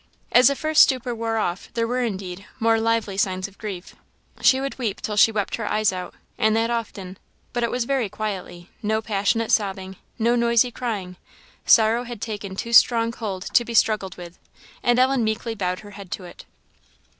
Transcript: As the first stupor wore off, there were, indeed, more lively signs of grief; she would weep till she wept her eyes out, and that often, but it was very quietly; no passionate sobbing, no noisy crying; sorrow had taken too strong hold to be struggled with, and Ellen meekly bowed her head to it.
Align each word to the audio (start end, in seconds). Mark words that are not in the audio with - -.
As 0.31 0.47
the 0.47 0.55
first 0.55 0.81
stupor 0.81 1.13
wore 1.13 1.37
off, 1.37 1.69
there 1.75 1.85
were, 1.85 2.01
indeed, 2.01 2.47
more 2.59 2.79
lively 2.79 3.17
signs 3.17 3.47
of 3.47 3.59
grief; 3.59 3.95
she 4.41 4.59
would 4.59 4.79
weep 4.79 4.99
till 4.99 5.15
she 5.15 5.31
wept 5.31 5.57
her 5.57 5.71
eyes 5.71 5.93
out, 5.93 6.15
and 6.39 6.55
that 6.55 6.71
often, 6.71 7.19
but 7.53 7.61
it 7.63 7.69
was 7.69 7.83
very 7.85 8.09
quietly; 8.09 8.71
no 8.81 8.99
passionate 9.03 9.51
sobbing, 9.51 9.97
no 10.17 10.35
noisy 10.35 10.71
crying; 10.71 11.17
sorrow 11.67 12.03
had 12.05 12.19
taken 12.19 12.55
too 12.55 12.73
strong 12.73 13.13
hold 13.13 13.43
to 13.53 13.63
be 13.63 13.75
struggled 13.75 14.17
with, 14.17 14.39
and 14.81 14.97
Ellen 14.97 15.23
meekly 15.23 15.53
bowed 15.53 15.81
her 15.81 15.91
head 15.91 16.09
to 16.13 16.23
it. 16.23 16.45